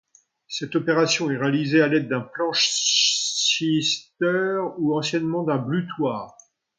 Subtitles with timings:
[0.47, 6.35] Cette opération est réalisée à l'aide d'un plansichter, ou anciennement d'un blutoir.